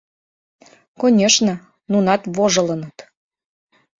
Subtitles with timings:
[1.01, 1.53] Конешне,
[1.91, 2.97] нунат вожылыныт.